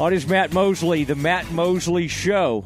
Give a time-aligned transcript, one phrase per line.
[0.00, 2.64] On his Matt Mosley, the Matt Mosley Show.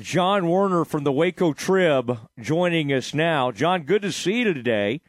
[0.00, 3.52] John Werner from the Waco Trib joining us now.
[3.52, 5.02] John, good to see you today.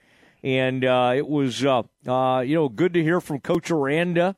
[0.43, 4.35] And uh, it was, uh, uh, you know, good to hear from Coach Aranda.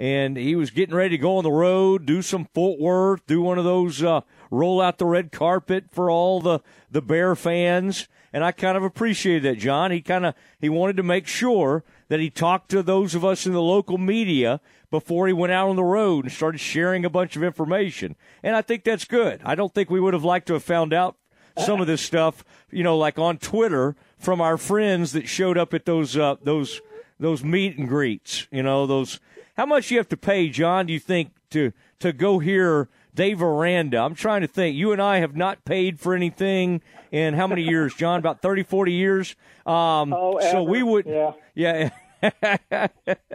[0.00, 3.58] And he was getting ready to go on the road, do some footwork, do one
[3.58, 6.58] of those uh, roll out the red carpet for all the,
[6.90, 8.08] the Bear fans.
[8.32, 9.92] And I kind of appreciated that, John.
[9.92, 13.46] He kind of he wanted to make sure that he talked to those of us
[13.46, 14.60] in the local media
[14.92, 18.14] before he went out on the road and started sharing a bunch of information.
[18.42, 19.40] And I think that's good.
[19.42, 21.16] I don't think we would have liked to have found out
[21.56, 25.72] some of this stuff, you know, like on Twitter from our friends that showed up
[25.72, 26.82] at those uh, those
[27.18, 28.46] those meet and greets.
[28.52, 29.18] You know, those.
[29.56, 30.86] How much you have to pay, John?
[30.86, 33.98] Do you think to to go hear Dave Aranda?
[33.98, 34.76] I'm trying to think.
[34.76, 38.18] You and I have not paid for anything in how many years, John?
[38.18, 39.36] About 30, 40 years.
[39.64, 41.90] Um, oh, so we would, yeah,
[42.22, 42.88] yeah.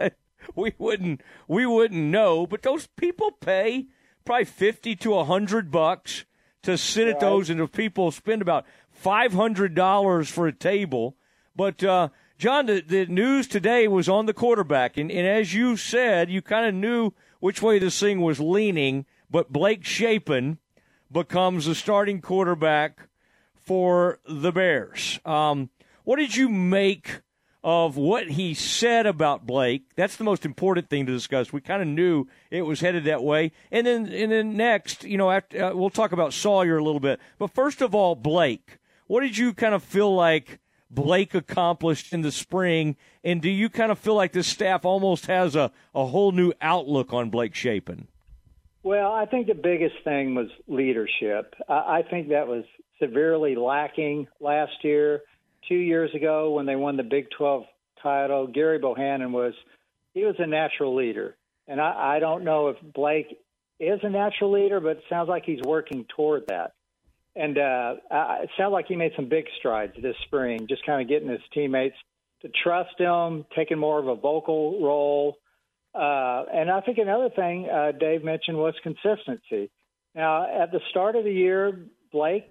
[0.54, 3.86] we wouldn't we wouldn't know, but those people pay
[4.24, 6.24] probably fifty to a hundred bucks
[6.62, 7.14] to sit right.
[7.14, 11.16] at those, and if people spend about five hundred dollars for a table.
[11.54, 15.76] But uh, John, the, the news today was on the quarterback, and, and as you
[15.76, 19.06] said, you kind of knew which way this thing was leaning.
[19.30, 20.58] But Blake Shapen
[21.10, 23.08] becomes the starting quarterback
[23.54, 25.20] for the Bears.
[25.24, 25.70] Um,
[26.04, 27.20] what did you make
[27.64, 29.82] of what he said about Blake.
[29.96, 31.52] That's the most important thing to discuss.
[31.52, 33.52] We kind of knew it was headed that way.
[33.70, 37.00] And then, and then next, you know, after, uh, we'll talk about Sawyer a little
[37.00, 37.20] bit.
[37.38, 42.22] But first of all, Blake, what did you kind of feel like Blake accomplished in
[42.22, 42.96] the spring?
[43.24, 46.52] And do you kind of feel like this staff almost has a, a whole new
[46.60, 48.08] outlook on Blake Shapen?
[48.84, 51.54] Well, I think the biggest thing was leadership.
[51.68, 52.64] I, I think that was
[53.00, 55.22] severely lacking last year
[55.66, 57.64] two years ago when they won the Big 12
[58.02, 59.54] title, Gerry Bohannon was
[60.14, 63.38] he was a natural leader, and I, I don't know if Blake
[63.78, 66.72] is a natural leader, but it sounds like he's working toward that.
[67.36, 67.94] And uh,
[68.42, 71.40] it sounds like he made some big strides this spring, just kind of getting his
[71.54, 71.94] teammates
[72.42, 75.38] to trust him, taking more of a vocal role.
[75.94, 79.70] Uh, and I think another thing uh, Dave mentioned was consistency.
[80.14, 81.78] Now, at the start of the year,
[82.10, 82.50] Blake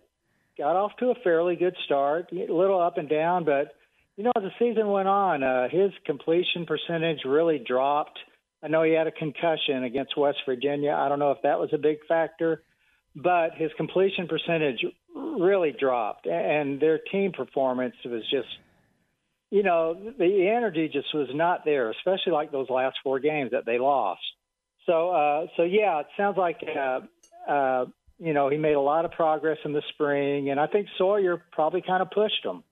[0.57, 3.73] got off to a fairly good start, a little up and down, but
[4.15, 8.17] you know, as the season went on, uh, his completion percentage really dropped.
[8.63, 10.91] I know he had a concussion against West Virginia.
[10.91, 12.63] I don't know if that was a big factor,
[13.15, 14.83] but his completion percentage
[15.15, 18.47] really dropped, and their team performance was just,
[19.51, 23.65] you know, the energy just was not there, especially like those last four games that
[23.67, 24.21] they lost.
[24.87, 27.01] So, uh, so yeah, it sounds like uh,
[27.47, 27.85] uh,
[28.19, 31.41] you know, he made a lot of progress in the spring, and I think Sawyer
[31.51, 32.63] probably kind of pushed him.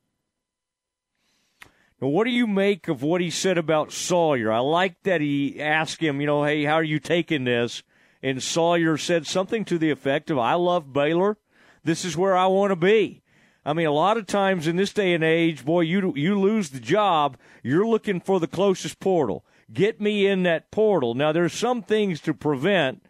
[2.02, 4.52] Now, what do you make of what he said about Sawyer?
[4.52, 7.84] I like that he asked him, you know, hey, how are you taking this?
[8.22, 11.38] And Sawyer said something to the effect of, I love Baylor.
[11.84, 13.22] This is where I want to be.
[13.64, 16.70] I mean, a lot of times in this day and age, boy, you you lose
[16.70, 19.46] the job, you're looking for the closest portal.
[19.74, 21.16] Get me in that portal.
[21.16, 23.04] Now, there's some things to prevent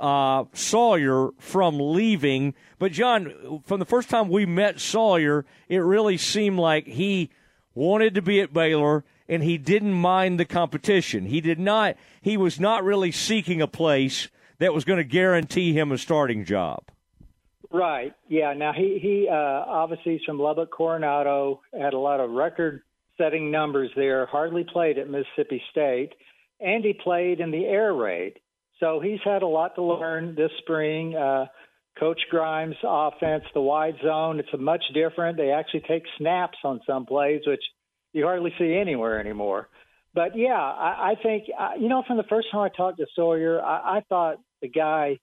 [0.00, 2.54] uh, Sawyer from leaving.
[2.78, 7.30] But, John, from the first time we met Sawyer, it really seemed like he
[7.74, 11.26] wanted to be at Baylor and he didn't mind the competition.
[11.26, 15.72] He did not, he was not really seeking a place that was going to guarantee
[15.72, 16.82] him a starting job.
[17.70, 18.14] Right.
[18.28, 18.54] Yeah.
[18.54, 21.60] Now he he uh, obviously he's from Lubbock Coronado.
[21.78, 24.24] Had a lot of record-setting numbers there.
[24.24, 26.14] Hardly played at Mississippi State,
[26.60, 28.38] and he played in the air raid.
[28.80, 31.16] So he's had a lot to learn this spring.
[31.16, 31.46] Uh,
[31.98, 35.36] Coach Grimes' offense, the wide zone, it's much different.
[35.36, 37.62] They actually take snaps on some plays, which
[38.12, 39.68] you hardly see anywhere anymore.
[40.14, 43.06] But yeah, I, I think uh, you know from the first time I talked to
[43.14, 45.18] Sawyer, I, I thought the guy,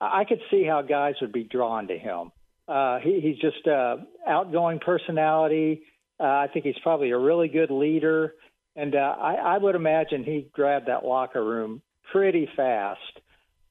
[0.00, 2.32] I could see how guys would be drawn to him.
[2.68, 5.82] Uh, he, he's just a outgoing personality.
[6.18, 8.34] Uh, I think he's probably a really good leader,
[8.74, 13.00] and uh, I, I would imagine he grabbed that locker room pretty fast.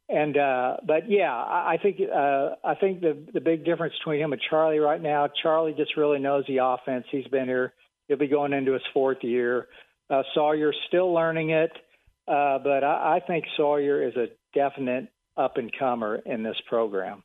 [0.07, 4.21] And uh, but yeah, I, I think uh, I think the the big difference between
[4.21, 7.06] him and Charlie right now, Charlie just really knows the offense.
[7.09, 7.74] He's been here;
[8.07, 9.68] he'll be going into his fourth year.
[10.07, 11.71] Uh, Sawyer's still learning it,
[12.27, 17.24] uh, but I, I think Sawyer is a definite up and comer in this program.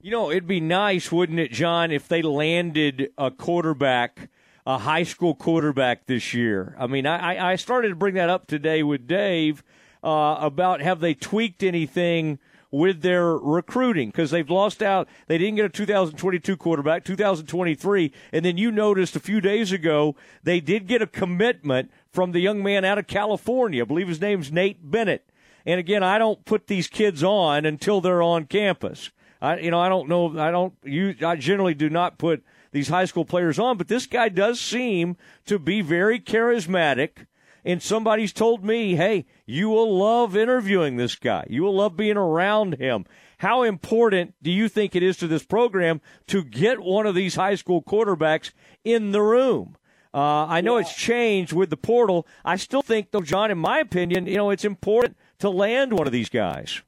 [0.00, 4.28] You know, it'd be nice, wouldn't it, John, if they landed a quarterback,
[4.66, 6.74] a high school quarterback this year?
[6.76, 9.62] I mean, I, I started to bring that up today with Dave
[10.02, 12.38] uh, about have they tweaked anything
[12.72, 15.06] with their recruiting because they've lost out.
[15.28, 20.16] They didn't get a 2022 quarterback, 2023, and then you noticed a few days ago
[20.42, 23.82] they did get a commitment from the young man out of California.
[23.82, 25.28] I believe his name's Nate Bennett.
[25.64, 29.10] And again, I don't put these kids on until they're on campus.
[29.40, 30.38] I, you know, I don't know.
[30.38, 30.72] I don't.
[30.82, 34.60] You, I generally do not put these high school players on, but this guy does
[34.60, 35.16] seem
[35.46, 37.26] to be very charismatic.
[37.64, 41.46] And somebody's told me, hey, you will love interviewing this guy.
[41.48, 43.04] You will love being around him.
[43.38, 47.34] How important do you think it is to this program to get one of these
[47.34, 48.50] high school quarterbacks
[48.84, 49.76] in the room?
[50.14, 50.82] Uh, I know yeah.
[50.82, 52.26] it's changed with the portal.
[52.44, 56.06] I still think, though, John, in my opinion, you know, it's important to land one
[56.06, 56.82] of these guys.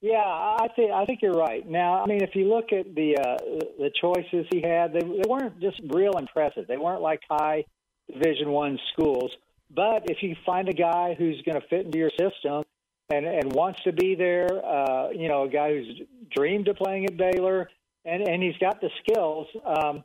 [0.00, 1.68] Yeah, I think I think you're right.
[1.68, 3.36] Now, I mean, if you look at the uh,
[3.78, 6.66] the choices he had, they, they weren't just real impressive.
[6.66, 7.64] They weren't like high
[8.12, 9.30] Division One schools.
[9.74, 12.64] But if you find a guy who's going to fit into your system
[13.10, 17.06] and and wants to be there, uh, you know, a guy who's dreamed of playing
[17.06, 17.70] at Baylor
[18.04, 20.04] and and he's got the skills, um,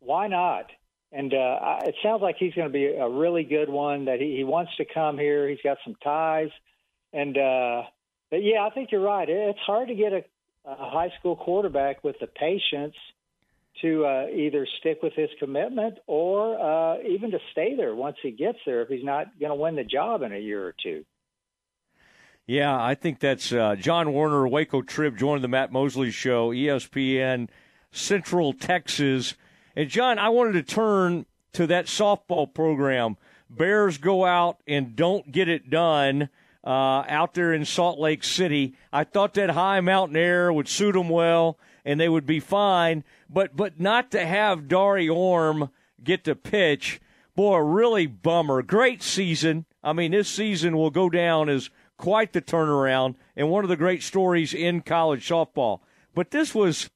[0.00, 0.66] why not?
[1.12, 4.06] And uh, it sounds like he's going to be a really good one.
[4.06, 5.48] That he, he wants to come here.
[5.48, 6.50] He's got some ties,
[7.12, 7.82] and uh,
[8.30, 9.28] but yeah, I think you're right.
[9.28, 10.24] It's hard to get a,
[10.64, 12.96] a high school quarterback with the patience
[13.82, 18.30] to uh, either stick with his commitment or uh, even to stay there once he
[18.30, 21.04] gets there if he's not going to win the job in a year or two.
[22.46, 27.48] Yeah, I think that's uh, John Werner, Waco Trib, joined the Matt Mosley Show, ESPN,
[27.90, 29.34] Central Texas.
[29.74, 31.24] And John, I wanted to turn
[31.54, 33.16] to that softball program.
[33.48, 36.28] Bears go out and don't get it done
[36.64, 38.74] uh, out there in Salt Lake City.
[38.92, 43.04] I thought that high mountain air would suit them well, and they would be fine.
[43.28, 45.70] But but not to have Dari Orme
[46.02, 47.00] get to pitch,
[47.34, 48.62] boy, really bummer.
[48.62, 49.66] Great season.
[49.82, 53.76] I mean, this season will go down as quite the turnaround and one of the
[53.76, 55.80] great stories in college softball.
[56.14, 56.90] But this was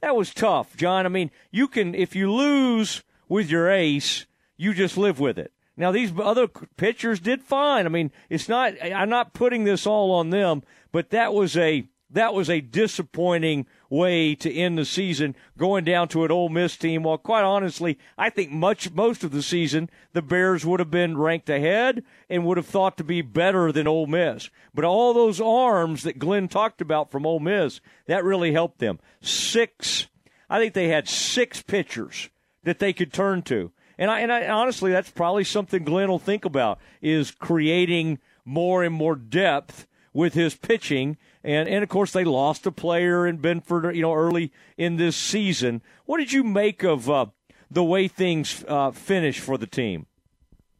[0.00, 1.06] that was tough, John.
[1.06, 4.26] I mean, you can if you lose with your ace,
[4.56, 5.52] you just live with it.
[5.76, 7.86] Now these other pitchers did fine.
[7.86, 8.74] I mean, it's not.
[8.82, 10.62] I'm not putting this all on them,
[10.92, 16.08] but that was a that was a disappointing way to end the season, going down
[16.08, 17.02] to an Ole Miss team.
[17.02, 21.18] Well, quite honestly, I think much most of the season the Bears would have been
[21.18, 24.48] ranked ahead and would have thought to be better than Ole Miss.
[24.72, 29.00] But all those arms that Glenn talked about from Ole Miss that really helped them.
[29.20, 30.06] Six,
[30.48, 32.30] I think they had six pitchers
[32.62, 33.72] that they could turn to.
[33.98, 38.82] And I, and I, honestly, that's probably something Glenn will think about is creating more
[38.84, 41.18] and more depth with his pitching.
[41.42, 45.16] And, and of course, they lost a player in Benford, you know, early in this
[45.16, 45.82] season.
[46.06, 47.26] What did you make of uh,
[47.70, 50.06] the way things uh, finished for the team?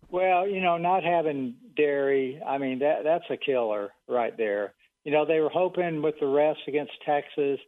[0.09, 4.73] Well, you know, not having Dari, I mean, that that's a killer right there.
[5.03, 7.59] You know, they were hoping with the rest against Texas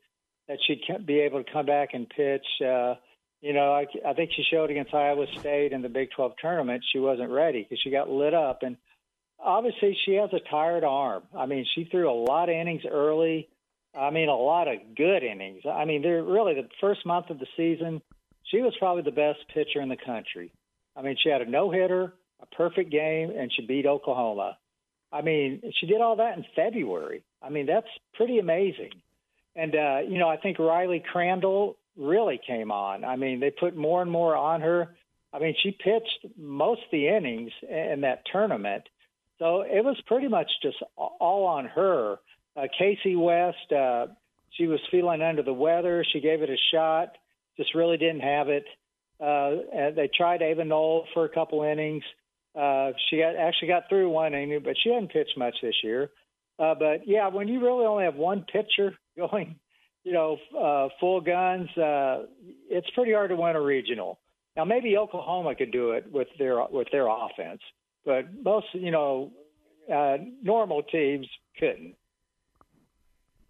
[0.48, 2.46] that she'd be able to come back and pitch.
[2.64, 2.94] Uh,
[3.40, 6.84] you know, I, I think she showed against Iowa State in the Big 12 tournament
[6.92, 8.62] she wasn't ready because she got lit up.
[8.62, 8.76] And
[9.42, 11.22] obviously, she has a tired arm.
[11.36, 13.48] I mean, she threw a lot of innings early.
[13.94, 15.62] I mean, a lot of good innings.
[15.64, 18.02] I mean, they're really the first month of the season.
[18.44, 20.52] She was probably the best pitcher in the country.
[20.94, 24.58] I mean, she had a no hitter, a perfect game, and she beat Oklahoma.
[25.12, 27.22] I mean, she did all that in February.
[27.42, 28.90] I mean, that's pretty amazing.
[29.54, 33.04] And uh, you know, I think Riley Crandall really came on.
[33.04, 34.94] I mean, they put more and more on her.
[35.32, 38.84] I mean, she pitched most of the innings in that tournament.
[39.38, 42.16] So it was pretty much just all on her.
[42.56, 44.06] Uh, Casey West, uh,
[44.52, 46.04] she was feeling under the weather.
[46.10, 47.12] She gave it a shot,
[47.56, 48.64] just really didn't have it.
[49.20, 52.04] Uh, they tried Ava Knoll for a couple innings.
[52.54, 56.10] Uh, she got, actually got through one inning, but she hadn't pitched much this year.
[56.58, 59.56] Uh, but yeah, when you really only have one pitcher going
[60.06, 62.26] you know, uh, full guns, uh,
[62.70, 64.20] it's pretty hard to win a regional.
[64.56, 67.60] Now, maybe Oklahoma could do it with their with their offense,
[68.06, 69.32] but most, you know,
[69.92, 71.26] uh, normal teams
[71.58, 71.96] couldn't.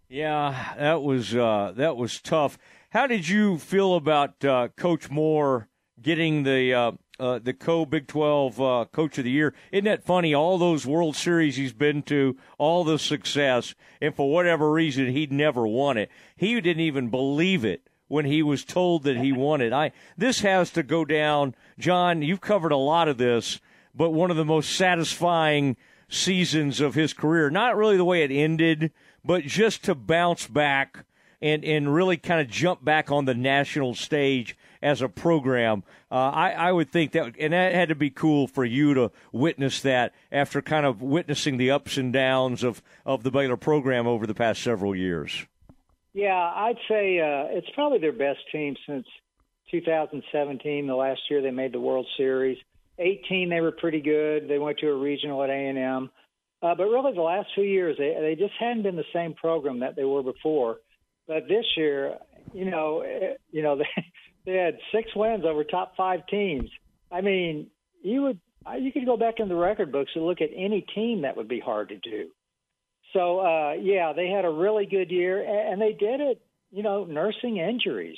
[0.09, 2.57] Yeah, that was uh, that was tough.
[2.89, 5.69] How did you feel about uh, Coach Moore
[6.01, 9.53] getting the uh, uh, the co Big 12 uh, Coach of the Year.
[9.71, 10.33] Isn't that funny?
[10.33, 15.31] All those World Series he's been to, all the success, and for whatever reason, he'd
[15.31, 16.11] never won it.
[16.35, 19.73] He didn't even believe it when he was told that he won it.
[19.73, 21.55] I this has to go down.
[21.79, 23.59] John, you've covered a lot of this,
[23.97, 25.75] but one of the most satisfying
[26.07, 27.49] seasons of his career.
[27.49, 28.91] Not really the way it ended,
[29.25, 31.05] but just to bounce back
[31.41, 35.83] and and really kind of jump back on the national stage as a program.
[36.11, 39.11] Uh, I, I would think that, and that had to be cool for you to
[39.31, 44.07] witness that after kind of witnessing the ups and downs of, of the Baylor program
[44.07, 45.45] over the past several years.
[46.13, 49.05] Yeah, I'd say uh, it's probably their best team since
[49.71, 52.57] 2017, the last year they made the World Series.
[52.99, 54.47] 18, they were pretty good.
[54.47, 56.09] They went to a regional at A&M.
[56.61, 59.79] Uh, but really, the last few years, they they just hadn't been the same program
[59.81, 60.77] that they were before.
[61.27, 62.15] But this year,
[62.53, 64.05] you know, eh, you know, they
[64.45, 66.69] they had six wins over top five teams.
[67.11, 67.67] I mean,
[68.01, 68.39] you would
[68.79, 71.47] you could go back in the record books and look at any team that would
[71.47, 72.29] be hard to do.
[73.13, 76.41] So uh, yeah, they had a really good year, and they did it.
[76.71, 78.17] You know, nursing injuries.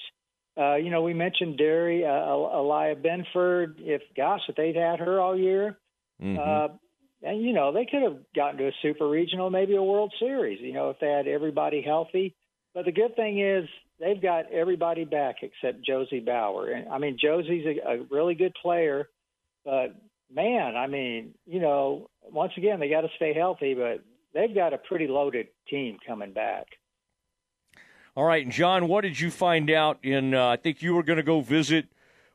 [0.60, 3.78] Uh, you know, we mentioned Derry, uh, Elia Binford.
[3.80, 5.78] If gosh, if they'd had her all year,
[6.22, 6.38] mm-hmm.
[6.38, 6.75] uh,
[7.24, 10.60] and you know, they could have gotten to a super regional, maybe a World Series.
[10.62, 12.36] You know, if they had everybody healthy.
[12.74, 13.68] But the good thing is
[14.00, 16.70] they've got everybody back except Josie Bauer.
[16.72, 19.10] And I mean, Josie's a, a really good player,
[19.66, 19.96] but
[20.34, 24.74] man, I mean, you know, once again, they got to stay healthy, but they've got
[24.74, 26.68] a pretty loaded team coming back.
[28.16, 30.34] All right, John, what did you find out in?
[30.34, 31.88] Uh, I think you were going to go visit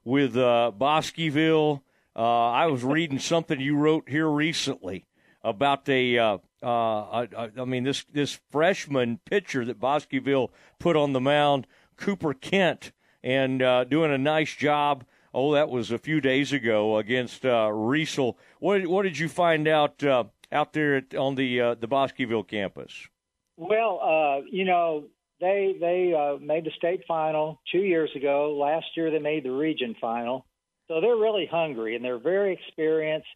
[0.05, 1.83] with uh, Bosqueville.
[2.17, 5.07] Uh, I was reading something you wrote here recently
[5.43, 6.19] about a.
[6.19, 11.67] Uh, uh, I, I mean, this this freshman pitcher that Bosqueville put on the mound,
[11.97, 15.05] Cooper Kent, and uh, doing a nice job.
[15.35, 18.37] Oh, that was a few days ago against uh, Riesel.
[18.61, 23.09] What what did you find out uh, out there on the uh, the Bosqueville campus?
[23.57, 25.05] Well, you know,
[25.41, 28.57] they they uh, made the state final two years ago.
[28.59, 30.47] Last year they made the region final,
[30.89, 33.29] so they're really hungry and they're very experienced.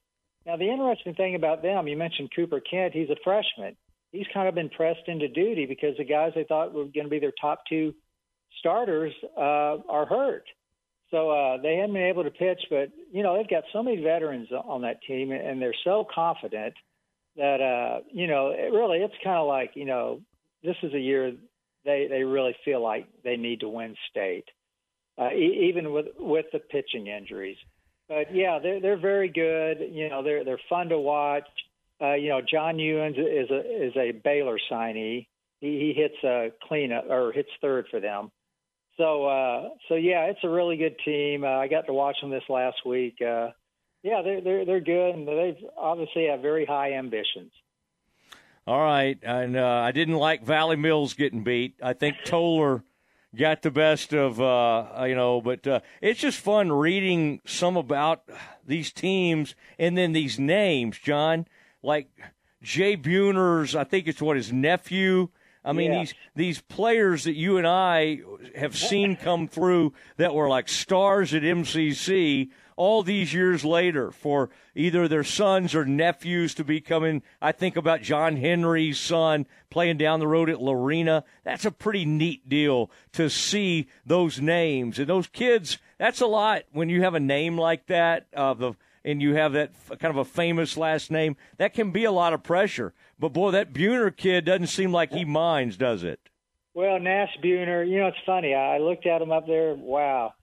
[0.47, 2.95] Now the interesting thing about them, you mentioned Cooper Kent.
[2.95, 3.77] He's a freshman.
[4.13, 7.11] He's kind of been pressed into duty because the guys they thought were going to
[7.11, 7.95] be their top two
[8.59, 10.45] starters uh, are hurt.
[11.11, 14.03] So uh, they haven't been able to pitch, but you know they've got so many
[14.03, 16.75] veterans on that team, and they're so confident
[17.37, 20.21] that uh, you know it really it's kind of like you know
[20.63, 21.33] this is a year
[21.85, 24.45] they they really feel like they need to win state,
[25.21, 27.59] uh, e- even with with the pitching injuries.
[28.09, 29.79] But yeah, they're they're very good.
[29.91, 31.49] You know, they're they're fun to watch.
[32.01, 35.27] Uh, you know, John Ewens is a is a Baylor signee.
[35.61, 38.31] He, he hits a clean or hits third for them.
[38.97, 41.45] So uh, so yeah, it's a really good team.
[41.45, 43.17] Uh, I got to watch them this last week.
[43.21, 43.49] Uh,
[44.03, 47.53] yeah, they're they're they're good, and they've obviously have very high ambitions.
[48.69, 51.77] All right, and uh, I didn't like Valley Mills getting beat.
[51.83, 52.85] I think Toller
[53.35, 58.25] got the best of uh, you know, but uh, it's just fun reading some about
[58.67, 61.47] these teams and then these names, John,
[61.83, 62.11] like
[62.61, 63.75] Jay Buhner's.
[63.75, 65.31] I think it's what his nephew.
[65.65, 68.21] I mean these these players that you and I
[68.55, 74.51] have seen come through that were like stars at MCC all these years later for
[74.77, 77.23] either their sons or nephews to be coming.
[77.43, 81.25] I think about John Henry's son playing down the road at Lorena.
[81.43, 85.79] That's a pretty neat deal to see those names and those kids.
[85.99, 89.55] That's a lot when you have a name like that of the and you have
[89.55, 91.37] that kind of a famous last name.
[91.57, 92.95] That can be a lot of pressure.
[93.19, 96.21] But boy, that Buhner kid doesn't seem like he minds, does it?
[96.75, 98.55] Well, Nash Buhner, you know, it's funny.
[98.55, 99.75] I looked at him up there.
[99.75, 100.35] Wow,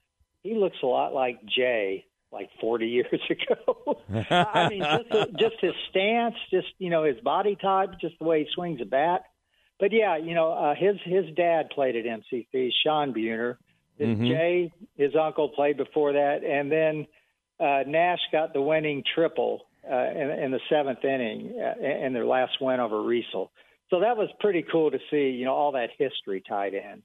[0.42, 4.00] he looks a lot like Jay like 40 years ago.
[4.30, 8.44] I mean, just, just his stance, just you know, his body type, just the way
[8.44, 9.22] he swings a bat.
[9.78, 13.56] But yeah, you know, uh, his his dad played at MCC, Sean Buhner.
[13.98, 14.26] His mm-hmm.
[14.26, 17.06] Jay, his uncle, played before that, and then
[17.58, 22.26] uh, Nash got the winning triple uh, in, in the seventh inning uh, in their
[22.26, 23.48] last win over Riesel.
[23.88, 27.02] So that was pretty cool to see, you know, all that history tied in.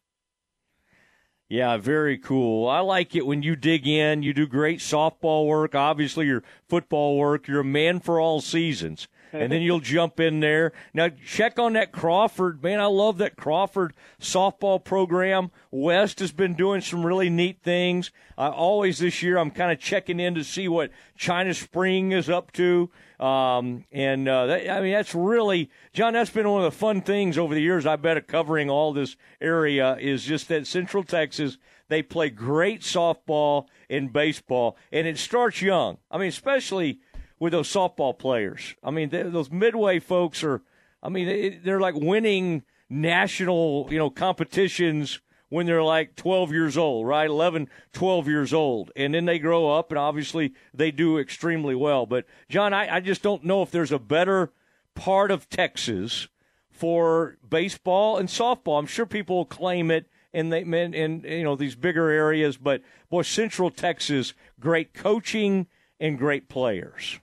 [1.51, 2.69] Yeah, very cool.
[2.69, 4.23] I like it when you dig in.
[4.23, 5.75] You do great softball work.
[5.75, 7.45] Obviously, your football work.
[7.45, 9.09] You're a man for all seasons.
[9.33, 10.73] And then you'll jump in there.
[10.93, 12.61] Now, check on that Crawford.
[12.61, 15.51] Man, I love that Crawford softball program.
[15.71, 18.11] West has been doing some really neat things.
[18.37, 22.29] Uh, always this year, I'm kind of checking in to see what China Spring is
[22.29, 22.89] up to.
[23.19, 27.01] Um, and uh, that, I mean, that's really, John, that's been one of the fun
[27.01, 31.03] things over the years, I bet, of covering all this area is just that Central
[31.03, 31.57] Texas,
[31.87, 35.97] they play great softball and baseball, and it starts young.
[36.09, 36.99] I mean, especially
[37.41, 38.75] with those softball players.
[38.83, 40.61] I mean, those midway folks are,
[41.01, 45.19] I mean, they're like winning national, you know, competitions
[45.49, 47.27] when they're like 12 years old, right?
[47.27, 48.91] 11, 12 years old.
[48.95, 52.05] And then they grow up, and obviously they do extremely well.
[52.05, 54.51] But, John, I, I just don't know if there's a better
[54.93, 56.27] part of Texas
[56.69, 58.77] for baseball and softball.
[58.77, 62.83] I'm sure people claim it in they in, in you know these bigger areas, but
[63.09, 65.65] boy, Central Texas, great coaching
[65.99, 67.19] and great players.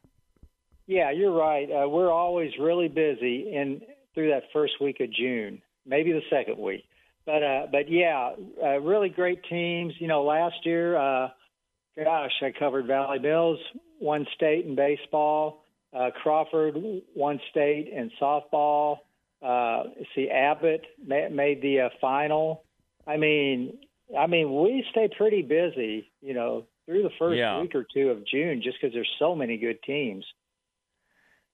[0.88, 1.68] Yeah, you're right.
[1.71, 3.83] Uh, we're always really busy in
[4.14, 6.85] through that first week of June, maybe the second week.
[7.26, 9.92] But uh, but yeah, uh, really great teams.
[9.99, 11.28] You know, last year, uh,
[12.02, 13.59] gosh, I covered Valley Mills,
[13.99, 15.62] one state in baseball.
[15.95, 16.75] Uh, Crawford
[17.14, 18.99] one state in softball.
[19.42, 22.64] Uh, see, Abbott ma- made the uh, final.
[23.07, 23.78] I mean,
[24.18, 27.61] I mean, we stay pretty busy, you know, through the first Yeah.
[27.61, 30.25] week or two of June, just because there's so many good teams.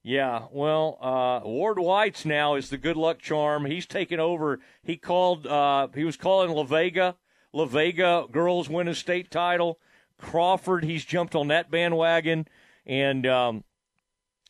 [0.06, 3.64] Yeah, well, uh, Ward White's now is the good luck charm.
[3.64, 4.60] He's taken over.
[4.82, 5.46] He called.
[5.46, 7.16] Uh, he was calling La Vega.
[7.54, 9.78] La Vega girls win a state title.
[10.18, 12.46] Crawford, he's jumped on that bandwagon,
[12.84, 13.64] and um,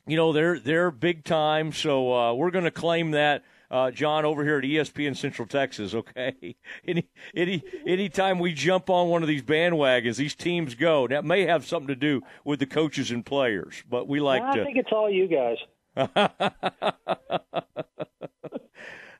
[0.09, 1.71] you know they're they're big time.
[1.73, 3.45] So uh, we're going to claim that.
[3.75, 6.55] Uh, John over here at ESPN Central Texas, okay.
[6.87, 11.09] Any any anytime we jump on one of these bandwagons, these teams go.
[11.09, 14.59] That may have something to do with the coaches and players, but we like I
[14.59, 14.65] to.
[14.65, 15.57] think it's all you guys.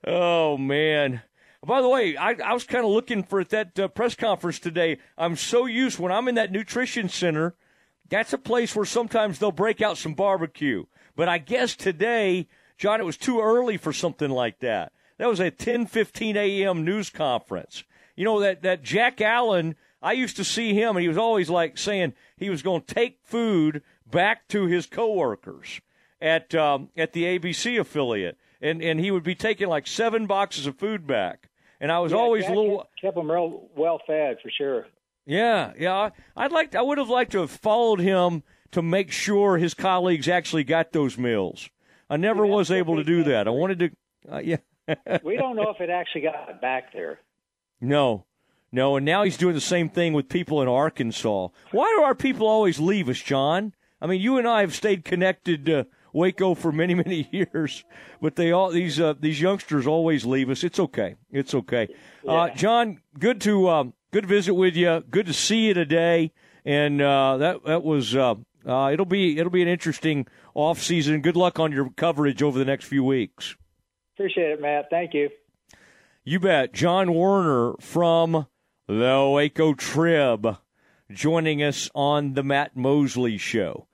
[0.07, 1.23] oh man.
[1.67, 4.61] By the way, I, I was kind of looking for at that uh, press conference
[4.61, 4.99] today.
[5.19, 7.57] I'm so used when I'm in that nutrition center.
[8.09, 10.85] That's a place where sometimes they'll break out some barbecue.
[11.17, 12.47] But I guess today,
[12.79, 14.93] John, it was too early for something like that.
[15.19, 16.85] That was a 10:15 a.m.
[16.85, 17.85] news conference.
[18.17, 19.77] You know that that Jack Allen.
[20.03, 22.95] I used to see him, and he was always like saying he was going to
[22.95, 25.81] take food back to his coworkers
[26.21, 30.67] at um, at the ABC affiliate, and and he would be taking like seven boxes
[30.67, 31.49] of food back.
[31.81, 34.87] And I was Yeah, always Jack a little, kept- them real well fed for sure.
[35.27, 36.11] yeah, yeah.
[36.37, 40.29] I'd like, I would have liked to have followed him to make sure his colleagues
[40.29, 41.71] actually got those meals.
[42.09, 43.47] I never Yeah, was able to do that.
[43.47, 43.91] I wanted to,
[44.33, 44.57] uh, yeah.
[45.23, 47.21] We don't know if it actually got back there.
[47.81, 48.25] No,
[48.71, 48.97] no.
[48.97, 51.49] And now he's doing the same thing with people in Arkansas.
[51.71, 53.75] Why do our people always leave us, John?
[54.01, 57.85] I mean, you and I have stayed connected to Waco for many, many years,
[58.21, 60.63] but they all these uh, these youngsters always leave us.
[60.65, 61.17] It's okay.
[61.31, 61.89] It's okay.
[62.27, 65.03] Uh, John, good to um, good to visit with you.
[65.11, 66.33] Good to see you today.
[66.65, 68.35] And uh, that that was uh,
[68.67, 71.21] uh, it'll be it'll be an interesting off season.
[71.21, 73.57] Good luck on your coverage over the next few weeks.
[74.15, 74.87] Appreciate it, Matt.
[74.91, 75.31] Thank you.
[76.23, 76.73] You bet.
[76.73, 78.47] John Werner from
[78.87, 80.57] the Waco Trib
[81.11, 83.87] joining us on the Matt Mosley Show.